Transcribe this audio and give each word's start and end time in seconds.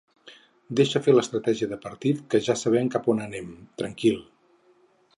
Deixa 0.79 1.01
fer 1.07 1.15
l’estratègia 1.15 1.69
de 1.75 1.79
partit 1.85 2.25
que 2.33 2.43
ja 2.49 2.57
sabem 2.65 2.93
cap 2.97 3.13
on 3.15 3.25
anem, 3.29 3.55
tranquil. 3.83 4.23